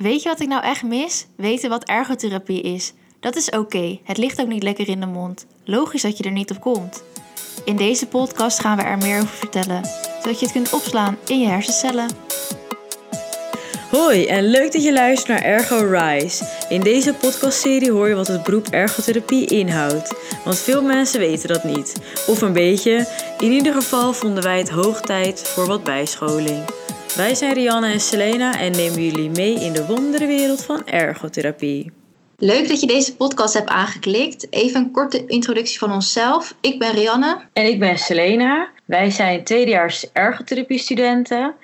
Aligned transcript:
Weet 0.00 0.22
je 0.22 0.28
wat 0.28 0.40
ik 0.40 0.48
nou 0.48 0.62
echt 0.62 0.82
mis? 0.82 1.26
Weten 1.36 1.70
wat 1.70 1.84
ergotherapie 1.84 2.60
is. 2.60 2.92
Dat 3.20 3.36
is 3.36 3.50
oké, 3.50 3.98
het 4.04 4.16
ligt 4.16 4.40
ook 4.40 4.48
niet 4.48 4.62
lekker 4.62 4.88
in 4.88 5.00
de 5.00 5.06
mond. 5.06 5.46
Logisch 5.64 6.02
dat 6.02 6.18
je 6.18 6.24
er 6.24 6.30
niet 6.30 6.50
op 6.50 6.60
komt. 6.60 7.02
In 7.64 7.76
deze 7.76 8.06
podcast 8.06 8.60
gaan 8.60 8.76
we 8.76 8.82
er 8.82 8.98
meer 8.98 9.16
over 9.16 9.28
vertellen, 9.28 9.84
zodat 10.22 10.38
je 10.38 10.44
het 10.44 10.54
kunt 10.54 10.72
opslaan 10.72 11.16
in 11.26 11.40
je 11.40 11.46
hersencellen. 11.46 12.08
Hoi 13.90 14.26
en 14.26 14.44
leuk 14.44 14.72
dat 14.72 14.84
je 14.84 14.92
luistert 14.92 15.28
naar 15.28 15.42
Ergo 15.42 15.76
Rise. 15.76 16.44
In 16.68 16.80
deze 16.80 17.14
podcastserie 17.14 17.92
hoor 17.92 18.08
je 18.08 18.14
wat 18.14 18.26
het 18.26 18.42
beroep 18.42 18.66
ergotherapie 18.68 19.46
inhoudt. 19.46 20.14
Want 20.44 20.58
veel 20.58 20.82
mensen 20.82 21.20
weten 21.20 21.48
dat 21.48 21.64
niet. 21.64 21.96
Of 22.26 22.40
een 22.40 22.52
beetje. 22.52 23.08
In 23.38 23.52
ieder 23.52 23.72
geval 23.72 24.12
vonden 24.12 24.42
wij 24.42 24.58
het 24.58 24.70
hoog 24.70 25.00
tijd 25.00 25.48
voor 25.48 25.66
wat 25.66 25.84
bijscholing. 25.84 26.64
Wij 27.16 27.34
zijn 27.34 27.54
Rianne 27.54 27.92
en 27.92 28.00
Selena 28.00 28.58
en 28.58 28.72
nemen 28.72 29.04
jullie 29.04 29.30
mee 29.30 29.54
in 29.54 29.72
de 29.72 29.86
wonderenwereld 29.86 30.64
van 30.64 30.86
ergotherapie. 30.86 31.92
Leuk 32.36 32.68
dat 32.68 32.80
je 32.80 32.86
deze 32.86 33.16
podcast 33.16 33.54
hebt 33.54 33.68
aangeklikt. 33.68 34.52
Even 34.52 34.80
een 34.80 34.90
korte 34.90 35.26
introductie 35.26 35.78
van 35.78 35.92
onszelf. 35.92 36.54
Ik 36.60 36.78
ben 36.78 36.92
Rianne. 36.92 37.40
En 37.52 37.66
ik 37.66 37.78
ben 37.78 37.98
Selena. 37.98 38.68
Wij 38.84 39.10
zijn 39.10 39.44
tweedejaars 39.44 40.12
ergotherapie-studenten. 40.12 41.54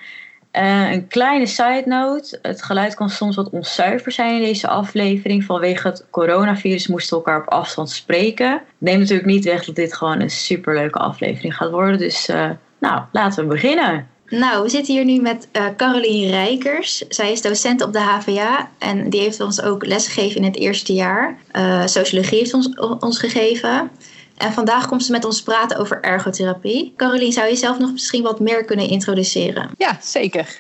Uh, 0.53 0.93
een 0.93 1.07
kleine 1.09 1.47
side 1.47 1.83
note. 1.85 2.39
Het 2.43 2.63
geluid 2.63 2.95
kan 2.95 3.11
soms 3.11 3.37
wat 3.37 3.51
onzuiver 3.51 4.13
zijn 4.13 4.35
in 4.35 4.43
deze 4.43 4.69
aflevering. 4.69 5.45
Vanwege 5.45 5.89
het 5.89 6.07
coronavirus 6.11 6.87
moesten 6.87 7.19
we 7.19 7.25
elkaar 7.25 7.43
op 7.43 7.53
afstand 7.53 7.91
spreken. 7.91 8.63
Neem 8.79 8.99
natuurlijk 8.99 9.29
niet 9.29 9.45
weg 9.45 9.65
dat 9.65 9.75
dit 9.75 9.95
gewoon 9.95 10.21
een 10.21 10.31
superleuke 10.31 10.99
aflevering 10.99 11.57
gaat 11.57 11.71
worden. 11.71 11.99
Dus 11.99 12.29
uh, 12.29 12.51
nou, 12.81 13.03
laten 13.13 13.43
we 13.43 13.49
beginnen. 13.49 14.15
Nou, 14.29 14.63
we 14.63 14.69
zitten 14.69 14.95
hier 14.95 15.05
nu 15.05 15.21
met 15.21 15.49
uh, 15.53 15.67
Caroline 15.77 16.31
Rijkers. 16.31 16.99
Zij 17.09 17.33
is 17.33 17.43
docent 17.43 17.83
op 17.83 17.93
de 17.93 17.99
HVA 17.99 18.71
en 18.79 19.11
die 19.11 19.21
heeft 19.21 19.41
ons 19.41 19.63
ook 19.63 19.87
lesgegeven 19.87 20.37
in 20.37 20.45
het 20.45 20.57
eerste 20.57 20.93
jaar. 20.93 21.39
Uh, 21.53 21.87
sociologie 21.87 22.39
heeft 22.39 22.55
ons, 22.55 22.69
ons 23.01 23.19
gegeven. 23.19 23.91
En 24.37 24.53
vandaag 24.53 24.89
komt 24.89 25.05
ze 25.05 25.13
met 25.13 25.25
ons 25.25 25.43
praten 25.43 25.79
over 25.79 26.01
ergotherapie. 26.01 26.93
Caroline, 26.97 27.33
zou 27.33 27.49
je 27.49 27.57
zelf 27.57 27.79
nog 27.79 27.93
misschien 27.93 28.23
wat 28.23 28.41
meer 28.41 28.65
kunnen 28.65 28.89
introduceren? 28.89 29.71
Ja, 29.77 29.99
zeker. 30.01 30.59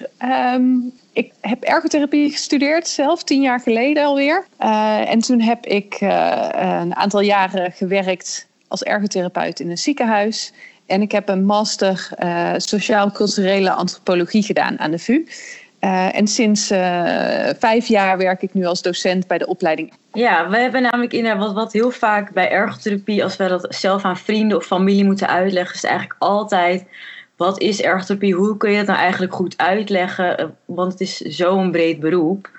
Um, 0.54 0.92
ik 1.12 1.32
heb 1.40 1.62
ergotherapie 1.62 2.30
gestudeerd, 2.30 2.88
zelf 2.88 3.22
tien 3.22 3.40
jaar 3.40 3.60
geleden 3.60 4.04
alweer. 4.04 4.46
Uh, 4.60 5.10
en 5.10 5.20
toen 5.20 5.40
heb 5.40 5.66
ik 5.66 5.96
een 6.00 6.96
aantal 6.96 7.20
jaren 7.20 7.72
gewerkt 7.72 8.46
als 8.68 8.82
ergotherapeut 8.82 9.60
in 9.60 9.70
een 9.70 9.78
ziekenhuis. 9.78 10.52
En 10.86 11.02
ik 11.02 11.12
heb 11.12 11.28
een 11.28 11.44
master 11.44 12.08
uh, 12.22 12.52
sociaal-culturele 12.56 13.70
antropologie 13.70 14.42
gedaan 14.42 14.78
aan 14.78 14.90
de 14.90 14.98
VU. 14.98 15.26
Uh, 15.80 16.16
en 16.16 16.26
sinds 16.26 16.70
uh, 16.70 16.78
vijf 17.58 17.86
jaar 17.86 18.18
werk 18.18 18.42
ik 18.42 18.54
nu 18.54 18.64
als 18.64 18.82
docent 18.82 19.26
bij 19.26 19.38
de 19.38 19.46
opleiding. 19.46 19.92
Ja, 20.12 20.48
we 20.48 20.58
hebben 20.58 20.82
namelijk 20.82 21.12
in 21.12 21.38
wat, 21.38 21.52
wat 21.52 21.72
heel 21.72 21.90
vaak 21.90 22.32
bij 22.32 22.50
ergotherapie, 22.50 23.24
als 23.24 23.36
we 23.36 23.48
dat 23.48 23.66
zelf 23.68 24.04
aan 24.04 24.16
vrienden 24.16 24.56
of 24.56 24.66
familie 24.66 25.04
moeten 25.04 25.28
uitleggen, 25.28 25.74
is 25.74 25.82
het 25.82 25.90
eigenlijk 25.90 26.20
altijd: 26.22 26.84
wat 27.36 27.60
is 27.60 27.82
ergotherapie? 27.82 28.34
Hoe 28.34 28.56
kun 28.56 28.70
je 28.70 28.76
het 28.76 28.86
nou 28.86 28.98
eigenlijk 28.98 29.34
goed 29.34 29.54
uitleggen? 29.56 30.56
Want 30.64 30.92
het 30.92 31.00
is 31.00 31.16
zo'n 31.16 31.70
breed 31.70 32.00
beroep. 32.00 32.50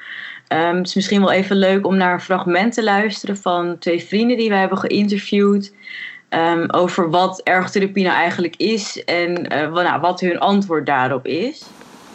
Um, 0.54 0.78
het 0.78 0.88
is 0.88 0.96
misschien 0.96 1.20
wel 1.20 1.32
even 1.32 1.56
leuk 1.56 1.86
om 1.86 1.98
naar 1.98 2.14
een 2.14 2.22
fragment 2.22 2.74
te 2.74 2.84
luisteren 2.84 3.38
van 3.38 3.78
twee 3.78 4.04
vrienden 4.04 4.38
die 4.38 4.50
we 4.50 4.56
hebben 4.56 4.78
geïnterviewd. 4.78 5.74
Um, 6.30 6.70
over 6.72 7.10
wat 7.10 7.42
ergotherapie 7.44 8.04
nou 8.04 8.16
eigenlijk 8.16 8.56
is 8.56 9.04
en 9.04 9.54
uh, 9.54 9.74
nou, 9.74 10.00
wat 10.02 10.20
hun 10.20 10.40
antwoord 10.40 10.86
daarop 10.86 11.26
is. 11.26 11.64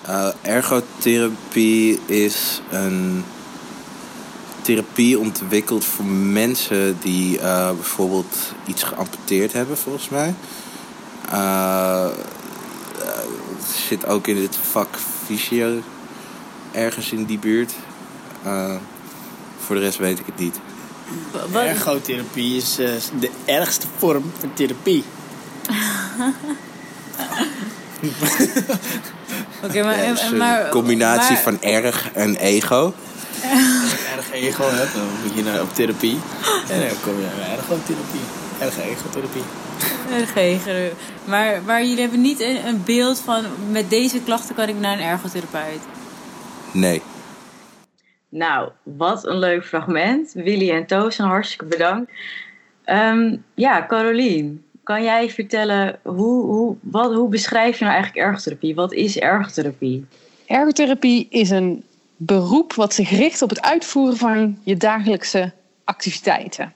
Uh, 0.08 0.28
ergotherapie 0.42 2.00
is 2.06 2.60
een 2.70 3.24
therapie 4.62 5.18
ontwikkeld 5.18 5.84
voor 5.84 6.04
mensen 6.04 6.98
die 7.00 7.38
uh, 7.38 7.70
bijvoorbeeld 7.70 8.52
iets 8.66 8.82
geamputeerd 8.82 9.52
hebben, 9.52 9.76
volgens 9.76 10.08
mij. 10.08 10.34
zit 13.88 14.06
ook 14.06 14.26
in 14.26 14.36
het 14.36 14.56
vak 14.56 14.96
fysio 15.24 15.80
ergens 16.72 17.12
in 17.12 17.24
die 17.24 17.38
buurt. 17.38 17.72
voor 19.58 19.76
de 19.76 19.82
rest 19.82 19.98
weet 19.98 20.18
ik 20.18 20.26
het 20.26 20.38
niet. 20.38 20.60
Wat? 21.50 21.62
Ergotherapie 21.62 22.56
is 22.56 22.78
uh, 22.78 22.90
de 23.20 23.30
ergste 23.44 23.86
vorm 23.98 24.32
van 24.38 24.52
therapie. 24.54 25.04
Oké, 29.62 29.78
okay, 29.78 29.82
maar, 29.82 30.04
ja, 30.04 30.12
dus 30.12 30.30
maar, 30.30 30.64
een 30.64 30.70
combinatie 30.70 31.32
maar, 31.32 31.42
van 31.42 31.62
erg 31.62 32.12
en 32.12 32.36
ego. 32.36 32.94
Als 33.42 33.90
je 33.92 34.12
erg 34.16 34.32
ego 34.32 34.64
hebt, 34.70 34.94
dan 34.94 35.02
moet 35.22 35.34
je 35.34 35.42
naar 35.42 35.60
op 35.60 35.74
therapie. 35.74 36.18
En 36.68 36.80
dan 36.80 36.88
kom 37.02 37.14
je 37.20 37.26
naar 37.38 37.58
ergotherapie. 37.58 38.20
Erg 38.58 38.78
egotherapie. 38.78 39.42
Erg 40.10 40.34
ego. 40.34 40.94
Maar, 41.24 41.62
maar 41.66 41.84
jullie 41.84 42.00
hebben 42.00 42.20
niet 42.20 42.40
een, 42.40 42.66
een 42.66 42.82
beeld 42.84 43.20
van 43.24 43.44
met 43.70 43.90
deze 43.90 44.20
klachten 44.20 44.54
kan 44.54 44.68
ik 44.68 44.78
naar 44.78 44.92
een 44.92 45.04
ergotherapeut? 45.04 45.80
Nee. 46.72 47.02
Nou, 48.34 48.70
wat 48.82 49.26
een 49.26 49.38
leuk 49.38 49.64
fragment. 49.64 50.32
Willy 50.32 50.70
en 50.70 50.86
Toos, 50.86 51.18
hartstikke 51.18 51.64
bedankt. 51.64 52.10
Um, 52.86 53.44
ja, 53.54 53.86
Carolien, 53.86 54.64
kan 54.82 55.02
jij 55.02 55.30
vertellen 55.30 55.98
hoe, 56.02 56.44
hoe, 56.44 56.76
wat, 56.80 57.14
hoe 57.14 57.28
beschrijf 57.28 57.78
je 57.78 57.84
nou 57.84 57.96
eigenlijk 57.96 58.26
ergotherapie? 58.26 58.74
Wat 58.74 58.92
is 58.92 59.18
ergotherapie? 59.18 60.06
Ergotherapie 60.46 61.26
is 61.30 61.50
een 61.50 61.84
beroep 62.16 62.72
wat 62.74 62.94
zich 62.94 63.10
richt 63.10 63.42
op 63.42 63.48
het 63.48 63.62
uitvoeren 63.62 64.16
van 64.16 64.58
je 64.62 64.76
dagelijkse 64.76 65.52
activiteiten. 65.84 66.72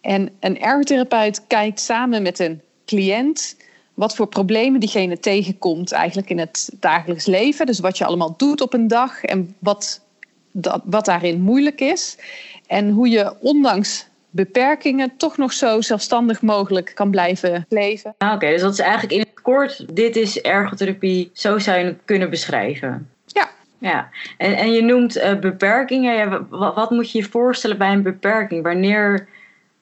En 0.00 0.30
een 0.40 0.60
ergotherapeut 0.60 1.46
kijkt 1.46 1.80
samen 1.80 2.22
met 2.22 2.38
een 2.38 2.60
cliënt 2.86 3.56
wat 3.94 4.16
voor 4.16 4.26
problemen 4.26 4.80
diegene 4.80 5.18
tegenkomt 5.18 5.92
eigenlijk 5.92 6.30
in 6.30 6.38
het 6.38 6.70
dagelijks 6.80 7.26
leven. 7.26 7.66
Dus 7.66 7.80
wat 7.80 7.98
je 7.98 8.04
allemaal 8.04 8.34
doet 8.36 8.60
op 8.60 8.72
een 8.72 8.88
dag 8.88 9.22
en 9.22 9.54
wat 9.58 10.06
dat, 10.52 10.82
wat 10.84 11.04
daarin 11.04 11.40
moeilijk 11.40 11.80
is. 11.80 12.18
En 12.66 12.90
hoe 12.90 13.08
je 13.08 13.34
ondanks 13.40 14.06
beperkingen 14.30 15.16
toch 15.16 15.36
nog 15.36 15.52
zo 15.52 15.80
zelfstandig 15.80 16.42
mogelijk 16.42 16.92
kan 16.94 17.10
blijven 17.10 17.66
leven. 17.68 18.14
Ah, 18.18 18.32
oké, 18.32 18.46
dus 18.46 18.60
dat 18.60 18.72
is 18.72 18.78
eigenlijk 18.78 19.12
in 19.12 19.20
het 19.20 19.40
kort, 19.42 19.96
dit 19.96 20.16
is 20.16 20.40
ergotherapie, 20.40 21.30
zo 21.32 21.58
zou 21.58 21.78
je 21.78 21.84
het 21.84 21.98
kunnen 22.04 22.30
beschrijven. 22.30 23.10
Ja. 23.26 23.48
Ja, 23.80 24.08
en, 24.36 24.56
en 24.56 24.72
je 24.72 24.82
noemt 24.82 25.16
uh, 25.16 25.38
beperkingen. 25.38 26.14
Ja, 26.14 26.46
wat, 26.48 26.74
wat, 26.74 26.90
moet 26.90 27.12
je 27.12 27.18
je 27.18 27.24
voorstellen 27.24 27.78
bij 27.78 27.92
een 27.92 28.02
beperking? 28.02 28.62
Wanneer, 28.62 29.28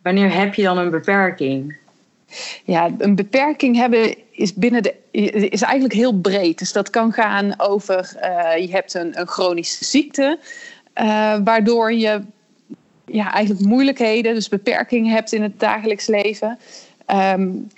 wanneer 0.02 0.34
heb 0.34 0.54
je 0.54 0.62
dan 0.62 0.78
een 0.78 0.90
beperking? 0.90 1.76
Ja, 2.66 2.90
een 2.98 3.14
beperking 3.14 3.76
hebben 3.76 4.14
is, 4.30 4.54
binnen 4.54 4.82
de, 4.82 4.94
is 5.50 5.62
eigenlijk 5.62 5.94
heel 5.94 6.20
breed. 6.20 6.58
Dus 6.58 6.72
dat 6.72 6.90
kan 6.90 7.12
gaan 7.12 7.54
over, 7.56 8.12
uh, 8.22 8.66
je 8.66 8.70
hebt 8.70 8.94
een, 8.94 9.20
een 9.20 9.26
chronische 9.26 9.84
ziekte, 9.84 10.38
uh, 10.94 11.36
waardoor 11.44 11.92
je 11.92 12.20
ja, 13.04 13.32
eigenlijk 13.32 13.66
moeilijkheden, 13.66 14.34
dus 14.34 14.48
beperkingen 14.48 15.12
hebt 15.12 15.32
in 15.32 15.42
het 15.42 15.60
dagelijks 15.60 16.06
leven. 16.06 16.58
Um, 17.10 17.70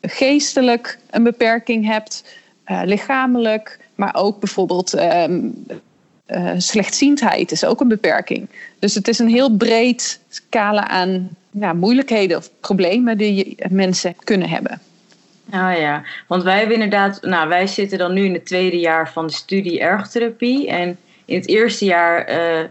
geestelijk 0.00 0.98
een 1.10 1.22
beperking 1.22 1.86
hebt, 1.86 2.24
uh, 2.66 2.80
lichamelijk, 2.84 3.78
maar 3.94 4.14
ook 4.14 4.40
bijvoorbeeld 4.40 4.98
um, 4.98 5.66
slechtziendheid 6.56 7.52
is 7.52 7.64
ook 7.64 7.80
een 7.80 7.88
beperking. 7.88 8.48
Dus 8.78 8.94
het 8.94 9.08
is 9.08 9.18
een 9.18 9.28
heel 9.28 9.56
breed 9.56 10.20
scala 10.28 10.88
aan 10.88 11.36
ja, 11.60 11.72
moeilijkheden 11.72 12.36
of 12.36 12.50
problemen 12.60 13.18
die 13.18 13.56
mensen 13.68 14.14
kunnen 14.24 14.48
hebben. 14.48 14.80
Ah 15.50 15.78
ja, 15.78 16.02
want 16.26 16.42
wij 16.42 16.58
hebben 16.58 16.74
inderdaad, 16.74 17.22
nou 17.22 17.48
wij 17.48 17.66
zitten 17.66 17.98
dan 17.98 18.12
nu 18.12 18.24
in 18.24 18.32
het 18.32 18.46
tweede 18.46 18.78
jaar 18.78 19.12
van 19.12 19.26
de 19.26 19.32
studie 19.32 19.80
ergotherapie. 19.80 20.68
En 20.68 20.98
in 21.24 21.36
het 21.38 21.48
eerste 21.48 21.84
jaar 21.84 22.30
uh, 22.30 22.64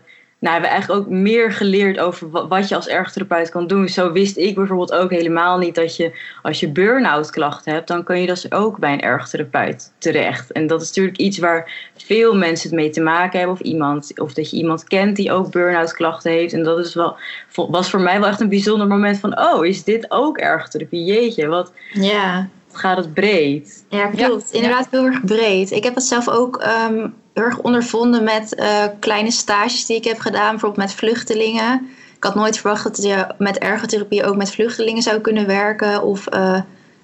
nou, 0.45 0.59
hebben 0.61 0.73
we 0.73 0.77
eigenlijk 0.77 1.05
ook 1.05 1.21
meer 1.21 1.51
geleerd 1.51 1.99
over 1.99 2.47
wat 2.47 2.69
je 2.69 2.75
als 2.75 2.87
ergotherapeut 2.87 3.49
kan 3.49 3.67
doen. 3.67 3.89
Zo 3.89 4.11
wist 4.11 4.37
ik 4.37 4.55
bijvoorbeeld 4.55 4.91
ook 4.91 5.09
helemaal 5.09 5.57
niet 5.57 5.75
dat 5.75 5.95
je 5.95 6.19
als 6.41 6.59
je 6.59 6.69
burn-out 6.69 7.31
klachten 7.31 7.73
hebt, 7.73 7.87
dan 7.87 8.03
kan 8.03 8.21
je 8.21 8.27
dus 8.27 8.51
ook 8.51 8.77
bij 8.77 8.93
een 8.93 9.01
ergotherapeut 9.01 9.93
terecht. 9.97 10.51
En 10.51 10.67
dat 10.67 10.81
is 10.81 10.87
natuurlijk 10.87 11.17
iets 11.17 11.37
waar 11.37 11.91
veel 11.97 12.35
mensen 12.35 12.69
het 12.69 12.79
mee 12.79 12.89
te 12.89 13.01
maken 13.01 13.39
hebben. 13.39 13.57
Of, 13.57 13.61
iemand, 13.61 14.19
of 14.19 14.33
dat 14.33 14.49
je 14.49 14.57
iemand 14.57 14.83
kent 14.83 15.15
die 15.15 15.31
ook 15.31 15.51
burn-out 15.51 15.93
klachten 15.93 16.31
heeft. 16.31 16.53
En 16.53 16.63
dat 16.63 16.79
is 16.79 16.93
wel, 16.93 17.15
was 17.53 17.89
voor 17.89 18.01
mij 18.01 18.19
wel 18.19 18.29
echt 18.29 18.41
een 18.41 18.49
bijzonder 18.49 18.87
moment 18.87 19.19
van, 19.19 19.39
oh, 19.39 19.65
is 19.65 19.83
dit 19.83 20.11
ook 20.11 20.37
ergotherapie? 20.37 21.03
Jeetje, 21.03 21.47
wat... 21.47 21.71
Ja 21.91 22.49
gaat 22.71 22.97
het 22.97 23.13
breed. 23.13 23.85
Ja, 23.89 24.07
klopt. 24.07 24.49
Ja. 24.51 24.55
Inderdaad 24.55 24.87
heel 24.91 25.05
erg 25.05 25.23
breed. 25.23 25.71
Ik 25.71 25.83
heb 25.83 25.95
het 25.95 26.03
zelf 26.03 26.29
ook 26.29 26.63
um, 26.89 26.97
heel 26.97 27.11
erg 27.35 27.59
ondervonden 27.59 28.23
met 28.23 28.55
uh, 28.59 28.83
kleine 28.99 29.31
stages 29.31 29.85
die 29.85 29.95
ik 29.95 30.03
heb 30.03 30.19
gedaan. 30.19 30.49
Bijvoorbeeld 30.49 30.87
met 30.87 30.93
vluchtelingen. 30.93 31.89
Ik 32.15 32.23
had 32.23 32.35
nooit 32.35 32.57
verwacht 32.57 32.83
dat 32.83 33.03
je 33.03 33.27
met 33.37 33.57
ergotherapie 33.57 34.23
ook 34.23 34.35
met 34.35 34.51
vluchtelingen 34.51 35.01
zou 35.01 35.21
kunnen 35.21 35.47
werken. 35.47 36.03
Of 36.03 36.33
uh, 36.33 36.61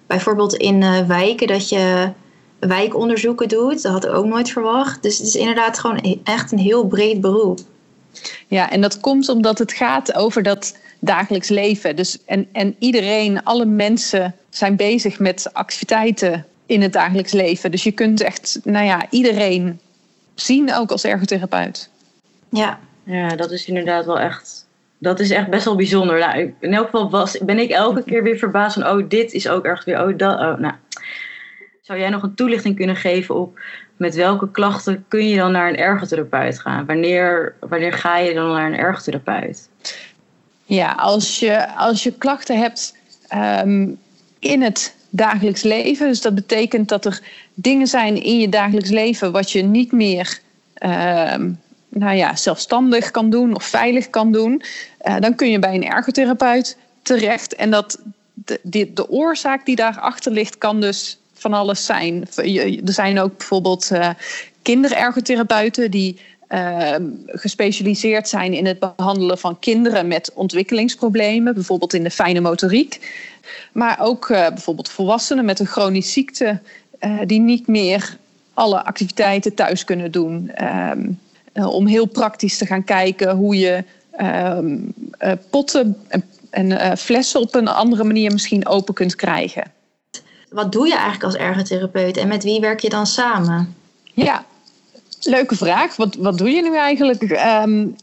bijvoorbeeld 0.07 0.54
in 0.54 0.81
uh, 0.81 1.07
wijken 1.07 1.48
dat 1.48 1.69
je 1.69 2.12
wijkonderzoeken 2.60 3.48
doet. 3.48 3.81
Dat 3.81 3.92
had 3.92 4.06
ik 4.06 4.13
ook 4.13 4.25
nooit 4.25 4.50
verwacht. 4.50 5.04
Dus 5.04 5.18
het 5.18 5.28
is 5.28 5.36
inderdaad 5.36 5.80
gewoon 5.80 6.19
echt 6.24 6.51
een 6.51 6.60
heel 6.60 6.88
breed 6.88 7.22
beroep. 7.22 7.60
Ja, 8.48 8.72
en 8.72 8.81
dat 8.81 9.00
komt 9.00 9.30
omdat 9.30 9.57
het 9.57 9.74
gaat 9.74 10.13
over 10.13 10.44
dat 10.44 10.78
dagelijks 11.00 11.50
leven. 11.50 11.95
Dus 11.95 12.18
en, 12.25 12.48
en 12.51 12.75
iedereen, 12.80 13.44
alle 13.44 13.66
mensen 13.66 14.36
zijn 14.50 14.75
bezig 14.75 15.19
met 15.19 15.54
activiteiten 15.54 16.45
in 16.66 16.81
het 16.81 16.94
dagelijks 16.94 17.31
leven. 17.31 17.72
Dus 17.72 17.83
je 17.83 17.92
kunt 17.92 18.22
echt, 18.22 18.60
nou 18.63 18.86
ja, 18.86 19.06
iedereen 19.10 19.80
zien 20.36 20.74
ook 20.74 20.92
als 20.92 21.04
ergotherapeut. 21.04 21.89
Ja. 22.50 22.80
Ja, 23.04 23.36
dat 23.36 23.51
is 23.51 23.68
inderdaad 23.68 24.06
wel 24.06 24.19
echt. 24.19 24.68
Dat 24.98 25.19
is 25.19 25.30
echt 25.30 25.50
best 25.50 25.66
wel 25.66 25.75
bijzonder. 25.75 26.19
Nou, 26.19 26.54
in 26.60 26.74
elk 26.74 26.86
geval 26.86 27.10
was, 27.10 27.38
ben 27.38 27.60
ik 27.60 27.69
elke 27.69 28.04
keer 28.04 28.24
weer 28.24 28.38
verbaasd 28.38 28.74
van, 28.74 28.88
oh, 28.88 29.10
dit 29.10 29.33
is 29.33 29.48
ook 29.48 29.66
echt 29.66 29.83
weer, 29.83 30.07
oh, 30.07 30.18
dat, 30.18 30.39
oh, 30.39 30.57
nou. 30.57 30.74
Zou 31.81 32.00
jij 32.00 32.10
nog 32.10 32.24
een 32.24 32.36
toelichting 32.36 32.75
kunnen 32.75 32.95
geven 32.95 33.36
op 33.36 33.60
met 34.01 34.16
welke 34.16 34.51
klachten 34.51 35.06
kun 35.07 35.28
je 35.28 35.36
dan 35.38 35.51
naar 35.51 35.69
een 35.69 35.78
ergotherapeut 35.78 36.60
gaan? 36.60 36.86
Wanneer, 36.86 37.56
wanneer 37.60 37.94
ga 37.94 38.18
je 38.18 38.33
dan 38.33 38.51
naar 38.51 38.66
een 38.66 38.78
ergotherapeut? 38.78 39.69
Ja, 40.66 40.92
als 40.92 41.39
je, 41.39 41.75
als 41.75 42.04
je 42.04 42.18
klachten 42.18 42.60
hebt 42.60 42.98
ehm, 43.28 43.89
in 44.39 44.62
het 44.62 44.95
dagelijks 45.10 45.63
leven, 45.63 46.07
dus 46.07 46.22
dat 46.22 46.36
betekent 46.36 46.89
dat 46.89 47.06
er 47.06 47.22
dingen 47.53 47.88
zijn 47.88 48.24
in 48.24 48.39
je 48.39 48.50
dagelijks 48.50 48.89
leven 48.89 49.31
wat 49.31 49.51
je 49.51 49.62
niet 49.62 49.92
meer 49.92 50.39
ehm, 50.74 51.51
nou 51.89 52.15
ja, 52.15 52.36
zelfstandig 52.36 53.12
kan 53.12 53.30
doen 53.30 53.56
of 53.56 53.63
veilig 53.63 54.09
kan 54.09 54.31
doen, 54.31 54.62
uh, 55.07 55.15
dan 55.19 55.36
kun 55.36 55.50
je 55.50 55.59
bij 55.59 55.75
een 55.75 55.86
ergotherapeut 55.86 56.77
terecht. 57.01 57.56
En 57.56 57.71
dat 57.71 58.00
de, 58.33 58.59
de, 58.94 59.09
oorzaak 59.09 59.65
die 59.65 59.75
daarachter 59.75 60.31
ligt, 60.31 60.57
kan 60.57 60.81
dus 60.81 61.19
van 61.33 61.53
alles 61.53 61.86
zijn. 61.86 62.27
Er 62.86 62.94
zijn 62.94 63.19
ook 63.19 63.38
bijvoorbeeld 63.38 63.89
uh, 63.92 64.09
kinderergotherapeuten 64.62 65.92
die 65.92 66.19
uh, 66.50 66.95
gespecialiseerd 67.25 68.27
zijn 68.27 68.54
in 68.54 68.65
het 68.65 68.80
behandelen 68.80 69.38
van 69.38 69.59
kinderen 69.59 70.07
met 70.07 70.31
ontwikkelingsproblemen, 70.33 71.54
bijvoorbeeld 71.54 71.94
in 71.94 72.04
de 72.04 72.12
fijne 72.12 72.39
motoriek. 72.39 73.15
Maar 73.71 74.00
ook 74.00 74.30
uh, 74.30 74.47
bijvoorbeeld 74.47 74.89
volwassenen 74.89 75.45
met 75.45 75.59
een 75.59 75.65
chronische 75.65 76.12
ziekte 76.12 76.59
uh, 77.01 77.19
die 77.25 77.39
niet 77.39 77.68
meer 77.68 78.18
alle 78.53 78.83
activiteiten 78.83 79.53
thuis 79.53 79.83
kunnen 79.83 80.12
doen. 80.12 80.51
Um, 80.63 81.19
om 81.53 81.88
heel 81.88 82.06
praktisch 82.06 82.57
te 82.57 82.65
gaan 82.65 82.83
kijken 82.83 83.36
hoe 83.36 83.57
je 83.57 83.83
um, 84.57 84.94
potten 85.50 85.98
en, 86.50 86.80
en 86.80 86.98
flessen 86.98 87.42
op 87.42 87.56
een 87.56 87.68
andere 87.68 88.03
manier 88.03 88.31
misschien 88.31 88.68
open 88.68 88.94
kunt 88.94 89.15
krijgen 89.15 89.63
wat 90.51 90.71
doe 90.71 90.88
je 90.88 90.94
eigenlijk 90.94 91.24
als 91.24 91.36
ergotherapeut 91.36 92.18
en 92.18 92.27
met 92.27 92.44
wie 92.44 92.59
werk 92.59 92.80
je 92.80 92.89
dan 92.89 93.07
samen? 93.07 93.75
Ja, 94.13 94.45
leuke 95.21 95.56
vraag. 95.56 95.95
Wat, 95.95 96.15
wat 96.15 96.38
doe 96.38 96.50
je 96.50 96.62
nu 96.62 96.75
eigenlijk? 96.75 97.21
Um, 97.65 97.95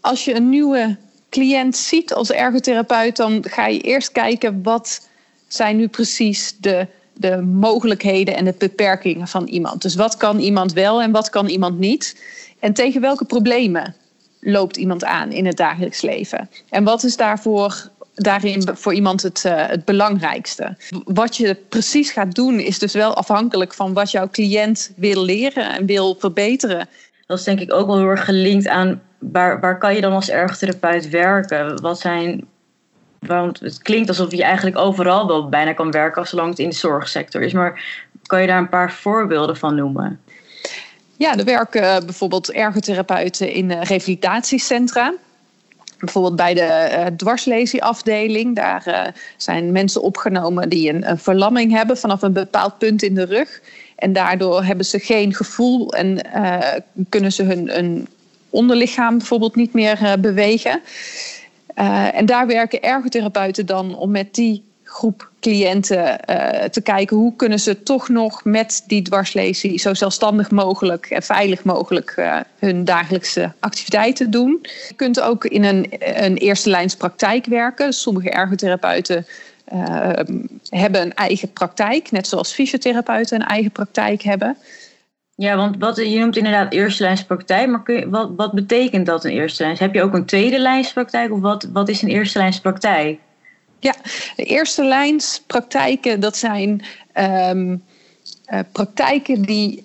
als 0.00 0.24
je 0.24 0.34
een 0.34 0.48
nieuwe 0.48 0.96
cliënt 1.30 1.76
ziet 1.76 2.12
als 2.12 2.30
ergotherapeut, 2.30 3.16
dan 3.16 3.44
ga 3.48 3.66
je 3.66 3.80
eerst 3.80 4.12
kijken 4.12 4.62
wat 4.62 5.08
zijn 5.48 5.76
nu 5.76 5.88
precies 5.88 6.56
de, 6.58 6.86
de 7.16 7.36
mogelijkheden 7.42 8.36
en 8.36 8.44
de 8.44 8.54
beperkingen 8.58 9.28
van 9.28 9.46
iemand. 9.46 9.82
Dus 9.82 9.94
wat 9.94 10.16
kan 10.16 10.38
iemand 10.38 10.72
wel 10.72 11.02
en 11.02 11.10
wat 11.10 11.30
kan 11.30 11.46
iemand 11.46 11.78
niet? 11.78 12.22
En 12.60 12.72
tegen 12.72 13.00
welke 13.00 13.24
problemen 13.24 13.94
loopt 14.40 14.76
iemand 14.76 15.04
aan 15.04 15.32
in 15.32 15.46
het 15.46 15.56
dagelijks 15.56 16.00
leven? 16.00 16.50
En 16.68 16.84
wat 16.84 17.04
is 17.04 17.16
daarvoor 17.16 17.90
daarin 18.14 18.68
voor 18.74 18.94
iemand 18.94 19.22
het, 19.22 19.44
uh, 19.46 19.66
het 19.66 19.84
belangrijkste. 19.84 20.76
Wat 21.04 21.36
je 21.36 21.54
precies 21.68 22.10
gaat 22.10 22.34
doen 22.34 22.60
is 22.60 22.78
dus 22.78 22.92
wel 22.92 23.14
afhankelijk 23.14 23.74
van 23.74 23.92
wat 23.92 24.10
jouw 24.10 24.28
cliënt 24.28 24.92
wil 24.96 25.24
leren 25.24 25.74
en 25.74 25.86
wil 25.86 26.16
verbeteren. 26.18 26.88
Dat 27.26 27.38
is 27.38 27.44
denk 27.44 27.60
ik 27.60 27.72
ook 27.72 27.86
wel 27.86 27.98
heel 27.98 28.08
erg 28.08 28.24
gelinkt 28.24 28.68
aan 28.68 29.02
waar, 29.18 29.60
waar 29.60 29.78
kan 29.78 29.94
je 29.94 30.00
dan 30.00 30.12
als 30.12 30.30
ergotherapeut 30.30 31.08
werken? 31.08 31.80
Wat 31.80 32.00
zijn 32.00 32.46
want 33.26 33.60
het 33.60 33.82
klinkt 33.82 34.08
alsof 34.08 34.30
je 34.30 34.42
eigenlijk 34.42 34.78
overal 34.78 35.26
wel 35.26 35.48
bijna 35.48 35.72
kan 35.72 35.90
werken, 35.90 36.26
zolang 36.26 36.48
het 36.48 36.58
in 36.58 36.68
de 36.68 36.74
zorgsector 36.74 37.42
is. 37.42 37.52
Maar 37.52 37.84
kan 38.26 38.40
je 38.40 38.46
daar 38.46 38.58
een 38.58 38.68
paar 38.68 38.92
voorbeelden 38.92 39.56
van 39.56 39.74
noemen? 39.74 40.20
Ja, 41.16 41.36
er 41.36 41.44
werken 41.44 42.04
bijvoorbeeld 42.04 42.52
ergotherapeuten 42.52 43.52
in 43.52 43.72
revalidatiecentra 43.72 45.14
bijvoorbeeld 45.98 46.36
bij 46.36 46.54
de 46.54 47.12
uh. 48.04 48.54
Daar 48.54 49.14
zijn 49.36 49.72
mensen 49.72 50.02
opgenomen 50.02 50.68
die 50.68 50.92
een, 50.92 51.18
verlamming 51.18 51.72
hebben 51.72 51.98
vanaf 51.98 52.22
een 52.22 52.32
bepaald 52.32 52.78
punt 52.78 53.02
in 53.02 53.14
de 53.14 53.24
rug. 53.24 53.60
En 53.96 54.12
daardoor 54.12 54.64
hebben 54.64 54.84
ze 54.86 54.98
geen 54.98 55.34
gevoel 55.34 55.92
en 55.92 56.20
kunnen 57.08 57.32
ze 57.32 57.42
hun, 57.42 57.70
hun 57.70 58.06
onderlichaam 58.50 59.18
bijvoorbeeld 59.18 59.56
niet 59.56 59.72
meer 59.72 60.16
bewegen. 60.20 60.80
En 62.12 62.26
daar 62.26 62.46
werken 62.46 62.82
ergotherapeuten 62.82 63.66
dan 63.66 63.96
om 63.96 64.10
met 64.10 64.34
die 64.34 64.64
groep 64.86 65.30
cliënten 65.40 66.18
uh, 66.30 66.48
te 66.64 66.80
kijken 66.80 67.16
hoe 67.16 67.36
kunnen 67.36 67.60
ze 67.60 67.82
toch 67.82 68.08
nog 68.08 68.44
met 68.44 68.84
die 68.86 69.02
dwarslesie 69.02 69.78
zo 69.78 69.94
zelfstandig 69.94 70.50
mogelijk 70.50 71.06
en 71.06 71.22
veilig 71.22 71.64
mogelijk 71.64 72.14
uh, 72.18 72.40
hun 72.58 72.84
dagelijkse 72.84 73.52
activiteiten 73.60 74.30
doen. 74.30 74.58
Je 74.88 74.94
kunt 74.96 75.20
ook 75.20 75.44
in 75.44 75.64
een, 75.64 75.86
een 75.98 76.36
eerste 76.36 76.70
lijns 76.70 76.96
praktijk 76.96 77.46
werken. 77.46 77.92
Sommige 77.92 78.30
ergotherapeuten 78.30 79.26
hebben 80.68 81.02
een 81.02 81.14
eigen 81.14 81.52
praktijk, 81.52 82.10
net 82.10 82.26
zoals 82.26 82.52
fysiotherapeuten 82.52 83.40
een 83.40 83.46
eigen 83.46 83.70
praktijk 83.70 84.22
hebben. 84.22 84.56
Ja, 85.36 85.56
want 85.56 85.76
wat, 85.78 85.96
je 85.96 86.18
noemt 86.18 86.36
inderdaad 86.36 86.72
eerste 86.72 87.02
lijns 87.02 87.24
praktijk, 87.24 87.68
maar 87.68 88.08
wat, 88.10 88.30
wat 88.36 88.52
betekent 88.52 89.06
dat 89.06 89.24
een 89.24 89.30
eerste 89.30 89.62
lijns? 89.62 89.78
Heb 89.78 89.94
je 89.94 90.02
ook 90.02 90.14
een 90.14 90.24
tweede 90.24 90.58
lijns 90.58 90.92
praktijk 90.92 91.32
of 91.32 91.40
wat, 91.40 91.68
wat 91.72 91.88
is 91.88 92.02
een 92.02 92.08
eerste 92.08 92.38
lijns 92.38 92.60
praktijk? 92.60 93.18
Ja, 93.78 93.94
de 94.36 94.44
eerste 94.44 94.84
lijns 94.84 95.42
praktijken, 95.46 96.20
dat 96.20 96.36
zijn 96.36 96.84
um, 97.14 97.82
uh, 98.52 98.58
praktijken 98.72 99.42
die 99.42 99.84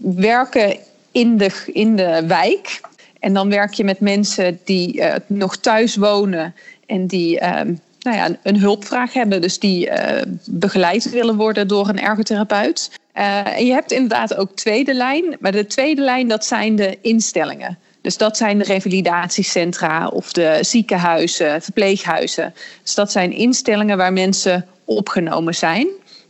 werken 0.00 0.76
in 1.12 1.38
de, 1.38 1.50
in 1.72 1.96
de 1.96 2.24
wijk. 2.26 2.80
En 3.20 3.32
dan 3.32 3.50
werk 3.50 3.74
je 3.74 3.84
met 3.84 4.00
mensen 4.00 4.60
die 4.64 4.96
uh, 4.96 5.14
nog 5.26 5.56
thuis 5.56 5.96
wonen 5.96 6.54
en 6.86 7.06
die 7.06 7.58
um, 7.58 7.80
nou 8.00 8.16
ja, 8.16 8.36
een 8.42 8.60
hulpvraag 8.60 9.12
hebben. 9.12 9.40
Dus 9.40 9.58
die 9.58 9.86
uh, 9.86 10.22
begeleid 10.44 11.10
willen 11.10 11.36
worden 11.36 11.68
door 11.68 11.88
een 11.88 12.00
ergotherapeut. 12.00 12.90
En 13.16 13.66
je 13.66 13.72
hebt 13.72 13.92
inderdaad 13.92 14.36
ook 14.36 14.56
tweede 14.56 14.94
lijn. 14.94 15.36
Maar 15.40 15.52
de 15.52 15.66
tweede 15.66 16.02
lijn, 16.02 16.28
dat 16.28 16.44
zijn 16.44 16.76
de 16.76 16.98
instellingen. 17.00 17.78
Dus 18.00 18.16
dat 18.16 18.36
zijn 18.36 18.58
de 18.58 18.64
revalidatiecentra 18.64 20.08
of 20.08 20.32
de 20.32 20.58
ziekenhuizen, 20.60 21.62
verpleeghuizen. 21.62 22.54
Dus 22.82 22.94
dat 22.94 23.12
zijn 23.12 23.32
instellingen 23.32 23.96
waar 23.96 24.12
mensen 24.12 24.66
opgenomen 24.84 25.54
zijn. 25.54 25.88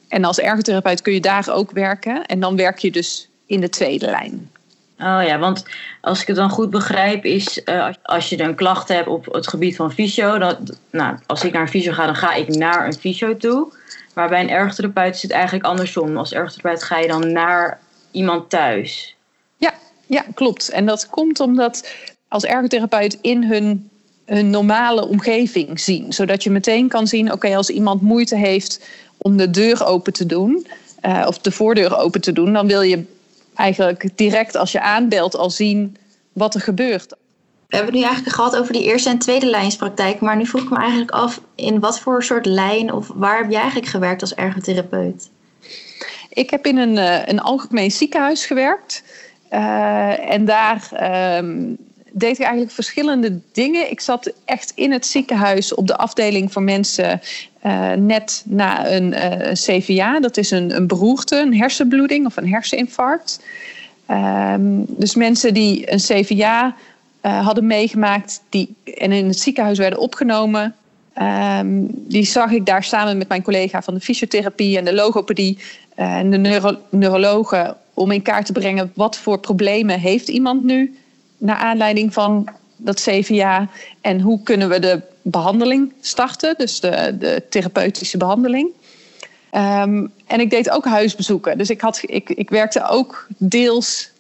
En 0.09 0.25
als 0.25 0.39
ergotherapeut 0.39 1.03
kun 1.03 1.13
je 1.13 1.21
daar 1.21 1.49
ook 1.51 1.71
werken. 1.71 2.27
En 2.27 2.41
dan 2.41 2.57
werk 2.57 2.79
je 2.79 2.91
dus 2.91 3.29
in 3.47 3.61
de 3.61 3.69
tweede 3.69 4.07
lijn. 4.07 4.51
Oh 4.99 5.23
ja, 5.27 5.39
want 5.39 5.65
als 6.01 6.21
ik 6.21 6.27
het 6.27 6.37
dan 6.37 6.51
goed 6.51 6.71
begrijp, 6.71 7.25
is 7.25 7.61
uh, 7.65 7.89
als 8.03 8.29
je 8.29 8.43
een 8.43 8.55
klacht 8.55 8.89
hebt 8.89 9.09
op 9.09 9.33
het 9.33 9.49
gebied 9.49 9.77
van 9.77 9.93
fysio, 9.93 10.39
dan, 10.39 10.57
nou, 10.91 11.17
als 11.27 11.45
ik 11.45 11.53
naar 11.53 11.63
een 11.63 11.69
fysio 11.69 11.93
ga, 11.93 12.07
dan 12.07 12.17
ga 12.17 12.35
ik 12.35 12.49
naar 12.49 12.87
een 12.87 12.95
fysio 12.95 13.37
toe. 13.37 13.73
Maar 14.15 14.29
bij 14.29 14.41
een 14.41 14.51
ergotherapeut 14.51 15.15
is 15.15 15.23
het 15.23 15.31
eigenlijk 15.31 15.65
andersom. 15.65 16.17
Als 16.17 16.33
ergotherapeut 16.33 16.83
ga 16.83 16.99
je 16.99 17.09
dan 17.09 17.33
naar 17.33 17.81
iemand 18.11 18.51
thuis. 18.51 19.17
Ja, 19.57 19.75
ja, 20.07 20.25
klopt. 20.35 20.69
En 20.69 20.87
dat 20.87 21.09
komt 21.11 21.41
omdat 21.41 21.95
als 22.29 22.45
ergotherapeut 22.45 23.19
in 23.21 23.45
hun, 23.45 23.91
hun 24.25 24.51
normale 24.51 25.09
omgeving 25.09 25.81
zien. 25.81 26.13
Zodat 26.13 26.43
je 26.43 26.51
meteen 26.51 26.89
kan 26.89 27.07
zien, 27.07 27.33
oké, 27.33 27.57
als 27.57 27.71
iemand 27.71 28.03
moeite 28.03 28.37
heeft 28.37 28.87
om 29.17 29.37
de 29.37 29.51
deur 29.51 29.87
open 29.87 30.13
te 30.13 30.27
doen, 30.27 30.67
uh, 31.03 31.25
of 31.27 31.39
de 31.39 31.53
voordeur 31.53 31.97
open 31.97 32.21
te 32.21 32.33
doen, 32.33 32.53
dan 32.53 32.67
wil 32.67 32.83
je 32.83 33.16
eigenlijk 33.57 34.09
direct 34.15 34.57
als 34.57 34.73
je 34.73 34.81
aanbelt 34.81 35.37
al 35.37 35.51
zien 35.51 35.97
wat 36.33 36.55
er 36.55 36.61
gebeurt. 36.61 37.15
We 37.69 37.77
hebben 37.77 37.95
het 37.95 38.03
nu 38.03 38.07
eigenlijk 38.07 38.37
gehad 38.37 38.57
over 38.57 38.73
die 38.73 38.85
eerste 38.85 39.09
en 39.09 39.19
tweede 39.19 39.47
lijnspraktijk, 39.47 40.21
maar 40.21 40.37
nu 40.37 40.47
vroeg 40.47 40.63
ik 40.63 40.71
me 40.71 40.77
eigenlijk 40.77 41.11
af 41.11 41.41
in 41.55 41.81
wat 41.81 42.01
voor 42.01 42.25
soort 42.25 42.47
lijn 42.47 42.93
of 42.93 43.11
waar 43.15 43.39
heb 43.39 43.51
jij 43.51 43.61
eigenlijk 43.61 43.91
gewerkt 43.91 44.21
als 44.21 44.35
ergotherapeut? 44.35 45.31
Ik 46.29 46.51
heb 46.51 46.67
in 46.67 46.79
een, 46.79 46.97
uh, 46.97 47.27
een 47.27 47.41
algemeen 47.41 47.91
ziekenhuis 47.91 48.47
gewerkt. 48.47 49.03
Uh, 49.51 50.31
en 50.31 50.45
daar 50.45 50.89
um, 51.39 51.77
deed 52.19 52.39
ik 52.39 52.45
eigenlijk 52.45 52.73
verschillende 52.73 53.39
dingen. 53.53 53.91
Ik 53.91 54.01
zat 54.01 54.33
echt 54.45 54.73
in 54.75 54.93
het 54.93 55.07
ziekenhuis 55.07 55.75
op 55.75 55.87
de 55.87 55.97
afdeling 55.97 56.53
voor 56.53 56.63
mensen 56.63 57.21
uh, 57.67 57.93
net 57.93 58.43
na 58.47 58.91
een 58.91 59.13
uh, 59.13 59.53
CVA. 59.53 60.21
Dat 60.21 60.37
is 60.37 60.51
een, 60.51 60.77
een 60.77 60.87
beroerte, 60.87 61.37
een 61.37 61.57
hersenbloeding 61.57 62.27
of 62.27 62.37
een 62.37 62.49
herseninfarct. 62.49 63.45
Um, 64.11 64.85
dus 64.89 65.15
mensen 65.15 65.55
die 65.55 65.93
een 65.93 65.99
CVA 65.99 66.77
hadden 67.21 67.67
meegemaakt 67.67 68.43
die, 68.49 68.75
en 68.99 69.13
in 69.13 69.27
het 69.27 69.39
ziekenhuis 69.39 69.79
werden 69.79 69.99
opgenomen. 69.99 70.75
Um, 71.59 71.89
die 71.93 72.25
zag 72.25 72.51
ik 72.51 72.67
daar 72.67 72.85
samen 72.85 73.19
met 73.19 73.29
mijn 73.29 73.43
collega 73.43 73.83
van 73.83 73.95
de 73.95 74.01
fysiotherapie 74.01 74.79
en 74.79 74.85
de 74.85 74.95
logopedie 74.95 75.59
en 75.95 76.31
de 76.31 76.39
neuro 76.39 76.77
neurologen 76.91 77.77
om 77.95 78.11
in 78.11 78.23
kaart 78.23 78.47
te 78.47 78.53
brengen 78.53 78.93
wat 78.95 79.17
voor 79.17 79.39
problemen 79.39 80.01
heeft 80.01 80.29
iemand 80.29 80.65
nu 80.65 80.97
naar 81.39 81.57
aanleiding 81.57 82.13
van 82.13 82.49
dat 82.77 83.01
CVA. 83.01 83.69
En 84.01 84.21
hoe 84.21 84.43
kunnen 84.43 84.69
we 84.69 84.79
de 84.79 85.03
behandeling 85.23 85.93
starten, 86.01 86.55
dus 86.59 86.81
de, 86.81 87.17
de 87.19 87.43
therapeutische 87.51 88.17
behandeling. 88.17 88.71
Ehm, 89.51 90.07
en 90.27 90.41
ik 90.41 90.51
deed 90.51 90.71
ook 90.71 90.85
huisbezoeken. 90.85 91.59
Dus 91.59 91.71
ik, 91.71 91.81
had, 91.81 92.01
ik, 92.03 92.31
ik 92.31 92.51
werkte 92.51 92.89
ook 92.89 93.27
deels 93.37 94.11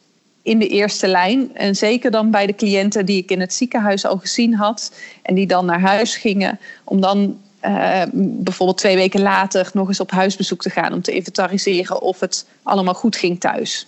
in 0.42 0.58
de 0.58 0.68
eerste 0.68 1.06
lijn. 1.06 1.56
En 1.56 1.74
zeker 1.74 2.10
dan 2.10 2.30
bij 2.30 2.46
de 2.46 2.54
cliënten 2.54 3.06
die 3.06 3.22
ik 3.22 3.30
in 3.30 3.40
het 3.40 3.54
ziekenhuis 3.54 4.06
al 4.06 4.18
gezien 4.18 4.54
had. 4.54 4.92
En 5.22 5.34
die 5.34 5.46
dan 5.46 5.66
naar 5.66 5.80
huis 5.80 6.16
gingen. 6.16 6.58
Om 6.84 7.00
dan 7.00 7.38
uh, 7.64 8.02
bijvoorbeeld 8.12 8.78
twee 8.78 8.96
weken 8.96 9.22
later 9.22 9.70
nog 9.72 9.88
eens 9.88 10.00
op 10.00 10.10
huisbezoek 10.10 10.62
te 10.62 10.70
gaan. 10.70 10.92
Om 10.92 11.02
te 11.02 11.12
inventariseren 11.12 12.00
of 12.00 12.20
het 12.20 12.46
allemaal 12.62 12.94
goed 12.94 13.16
ging 13.16 13.40
thuis. 13.40 13.86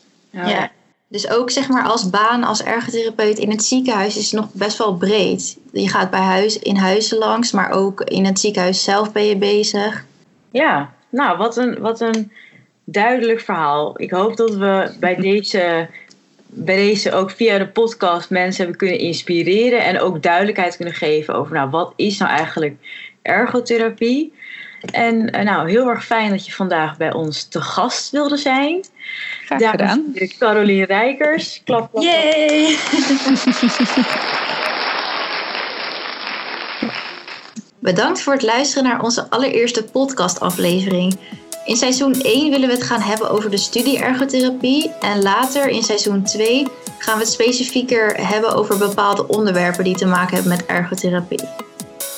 Dus 1.08 1.30
ook 1.30 1.50
zeg 1.50 1.68
maar 1.68 1.84
als 1.84 2.10
baan 2.10 2.44
als 2.44 2.62
ergotherapeut 2.62 3.38
in 3.38 3.50
het 3.50 3.64
ziekenhuis 3.64 4.16
is 4.16 4.32
nog 4.32 4.52
best 4.52 4.78
wel 4.78 4.96
breed. 4.96 5.58
Je 5.72 5.88
gaat 5.88 6.10
bij 6.10 6.20
huis, 6.20 6.58
in 6.58 6.76
huizen 6.76 7.18
langs, 7.18 7.52
maar 7.52 7.70
ook 7.70 8.00
in 8.00 8.24
het 8.24 8.40
ziekenhuis 8.40 8.84
zelf 8.84 9.12
ben 9.12 9.24
je 9.24 9.36
bezig. 9.36 10.04
Ja, 10.50 10.92
nou 11.08 11.38
wat 11.38 11.56
een, 11.56 11.78
wat 11.78 12.00
een 12.00 12.32
duidelijk 12.84 13.40
verhaal. 13.40 14.00
Ik 14.00 14.10
hoop 14.10 14.36
dat 14.36 14.54
we 14.54 14.90
bij 15.00 15.14
deze, 15.14 15.88
bij 16.46 16.76
deze 16.76 17.12
ook 17.12 17.30
via 17.30 17.58
de 17.58 17.68
podcast 17.68 18.30
mensen 18.30 18.60
hebben 18.60 18.76
kunnen 18.76 18.98
inspireren 18.98 19.84
en 19.84 20.00
ook 20.00 20.22
duidelijkheid 20.22 20.76
kunnen 20.76 20.94
geven 20.94 21.34
over 21.34 21.54
nou, 21.54 21.70
wat 21.70 21.92
is 21.96 22.18
nou 22.18 22.30
eigenlijk 22.30 22.74
ergotherapie. 23.22 24.32
En 24.92 25.36
uh, 25.36 25.42
nou, 25.42 25.70
heel 25.70 25.88
erg 25.88 26.04
fijn 26.04 26.30
dat 26.30 26.46
je 26.46 26.52
vandaag 26.52 26.96
bij 26.96 27.12
ons 27.12 27.44
te 27.44 27.60
gast 27.60 28.10
wilde 28.10 28.36
zijn. 28.36 28.84
Graag 29.48 29.70
gedaan. 29.70 30.14
Caroline 30.38 30.84
Rijkers. 30.84 31.60
Klap, 31.64 31.90
klap, 31.90 32.02
Yay! 32.02 32.76
Bedankt 37.78 38.20
voor 38.20 38.32
het 38.32 38.42
luisteren 38.42 38.88
naar 38.88 39.02
onze 39.02 39.30
allereerste 39.30 39.84
podcastaflevering. 39.84 41.18
In 41.64 41.76
seizoen 41.76 42.14
1 42.14 42.50
willen 42.50 42.68
we 42.68 42.74
het 42.74 42.82
gaan 42.82 43.00
hebben 43.00 43.30
over 43.30 43.50
de 43.50 43.56
studie 43.56 43.98
ergotherapie. 43.98 44.90
En 45.00 45.22
later 45.22 45.68
in 45.68 45.82
seizoen 45.82 46.22
2 46.22 46.66
gaan 46.98 47.18
we 47.18 47.24
het 47.24 47.32
specifieker 47.32 48.26
hebben 48.26 48.54
over 48.54 48.78
bepaalde 48.78 49.28
onderwerpen 49.28 49.84
die 49.84 49.96
te 49.96 50.06
maken 50.06 50.34
hebben 50.34 50.56
met 50.56 50.66
ergotherapie. 50.66 51.67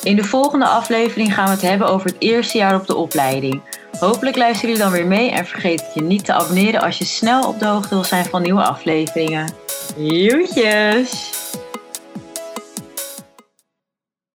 In 0.03 0.17
de 0.17 0.25
volgende 0.25 0.67
aflevering 0.67 1.35
gaan 1.35 1.45
we 1.45 1.51
het 1.51 1.63
hebben 1.63 1.89
over 1.89 2.07
het 2.07 2.17
eerste 2.19 2.59
jaar 2.59 2.75
op 2.75 2.87
de 2.87 2.97
opleiding. 2.97 3.63
Hopelijk 3.99 4.37
luisteren 4.37 4.69
jullie 4.71 4.85
dan 4.85 4.93
weer 4.93 5.07
mee 5.07 5.31
en 5.31 5.47
vergeet 5.47 5.85
je 5.95 6.03
niet 6.03 6.25
te 6.25 6.33
abonneren 6.33 6.81
als 6.81 6.99
je 6.99 7.05
snel 7.05 7.49
op 7.49 7.59
de 7.59 7.67
hoogte 7.67 7.95
wil 7.95 8.05
zijn 8.05 8.25
van 8.25 8.43
nieuwe 8.43 8.63
afleveringen. 8.63 9.53
Joetjes! 9.97 11.40